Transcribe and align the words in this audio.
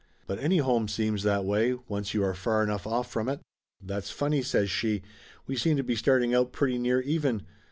But 0.25 0.39
any 0.39 0.57
home 0.57 0.87
seems 0.87 1.21
that 1.21 1.45
way, 1.45 1.75
once 1.87 2.15
you 2.15 2.23
are 2.23 2.33
far 2.33 2.63
enough 2.63 2.87
off 2.87 3.11
from 3.11 3.29
it. 3.29 3.39
"That's 3.79 4.09
funny!" 4.09 4.41
says 4.41 4.71
she. 4.71 5.03
"We 5.45 5.55
seem 5.55 5.77
to 5.77 5.83
be 5.83 5.95
starting 5.95 6.33
out 6.33 6.51
pretty 6.51 6.79
near 6.79 7.01
even. 7.01 7.43